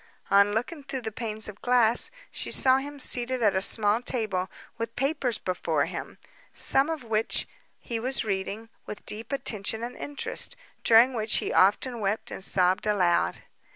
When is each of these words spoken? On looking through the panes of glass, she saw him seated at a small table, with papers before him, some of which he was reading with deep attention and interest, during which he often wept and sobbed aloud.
On 0.31 0.55
looking 0.55 0.83
through 0.83 1.01
the 1.01 1.11
panes 1.11 1.47
of 1.47 1.61
glass, 1.61 2.09
she 2.31 2.49
saw 2.51 2.77
him 2.77 2.99
seated 2.99 3.43
at 3.43 3.55
a 3.55 3.61
small 3.61 4.01
table, 4.01 4.49
with 4.79 4.95
papers 4.95 5.37
before 5.37 5.85
him, 5.85 6.17
some 6.51 6.89
of 6.89 7.03
which 7.03 7.47
he 7.77 7.99
was 7.99 8.25
reading 8.25 8.69
with 8.87 9.05
deep 9.05 9.31
attention 9.31 9.83
and 9.83 9.95
interest, 9.95 10.55
during 10.83 11.13
which 11.13 11.35
he 11.35 11.53
often 11.53 11.99
wept 11.99 12.31
and 12.31 12.43
sobbed 12.43 12.87
aloud. 12.87 13.43